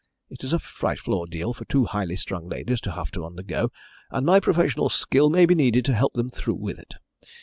It 0.31 0.43
is 0.43 0.51
a 0.51 0.57
frightful 0.57 1.13
ordeal 1.13 1.53
for 1.53 1.63
two 1.65 1.85
highly 1.85 2.15
strung 2.15 2.49
ladies 2.49 2.81
to 2.81 2.93
have 2.93 3.11
to 3.11 3.23
undergo, 3.23 3.71
and 4.09 4.25
my 4.25 4.39
professional 4.39 4.89
skill 4.89 5.29
may 5.29 5.45
be 5.45 5.53
needed 5.53 5.85
to 5.85 5.93
help 5.93 6.15
them 6.15 6.31
through 6.31 6.55
with 6.55 6.79
it. 6.79 6.95